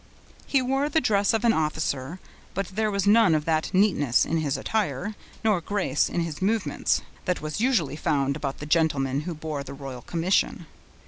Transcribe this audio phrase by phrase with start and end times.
[0.47, 2.19] He wore the dress of an officer,
[2.55, 7.03] but there was none of that neatness in his attire, nor grace in his movements,
[7.25, 10.65] that was usually found about the gentlemen who bore the royal commission.